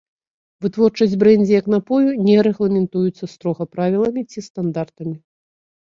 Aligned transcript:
Вытворчасць 0.65 1.13
брэндзі 1.23 1.53
як 1.61 1.67
напою 1.75 2.09
не 2.29 2.37
рэгламентуецца 2.49 3.25
строга 3.35 3.63
правіламі 3.77 4.21
ці 4.33 4.39
стандартамі. 4.47 5.15